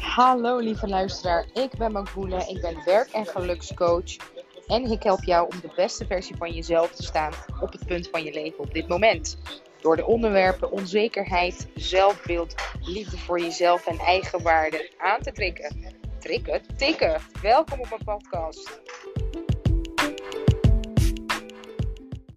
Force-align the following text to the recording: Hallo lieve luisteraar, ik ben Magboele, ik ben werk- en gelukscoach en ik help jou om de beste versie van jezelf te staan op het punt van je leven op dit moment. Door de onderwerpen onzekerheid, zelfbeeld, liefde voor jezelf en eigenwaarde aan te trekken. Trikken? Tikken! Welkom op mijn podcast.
Hallo 0.00 0.58
lieve 0.58 0.88
luisteraar, 0.88 1.46
ik 1.52 1.70
ben 1.78 1.92
Magboele, 1.92 2.44
ik 2.48 2.60
ben 2.60 2.84
werk- 2.84 3.12
en 3.12 3.26
gelukscoach 3.26 4.16
en 4.66 4.84
ik 4.90 5.02
help 5.02 5.24
jou 5.24 5.48
om 5.52 5.60
de 5.60 5.72
beste 5.76 6.06
versie 6.06 6.36
van 6.36 6.52
jezelf 6.52 6.90
te 6.92 7.02
staan 7.02 7.32
op 7.60 7.72
het 7.72 7.86
punt 7.86 8.08
van 8.08 8.24
je 8.24 8.32
leven 8.32 8.58
op 8.58 8.74
dit 8.74 8.88
moment. 8.88 9.38
Door 9.80 9.96
de 9.96 10.06
onderwerpen 10.06 10.70
onzekerheid, 10.70 11.68
zelfbeeld, 11.74 12.54
liefde 12.80 13.18
voor 13.18 13.40
jezelf 13.40 13.86
en 13.86 13.98
eigenwaarde 13.98 14.90
aan 14.98 15.20
te 15.20 15.32
trekken. 15.32 15.94
Trikken? 16.18 16.62
Tikken! 16.76 17.20
Welkom 17.42 17.80
op 17.80 17.88
mijn 17.88 18.04
podcast. 18.04 18.80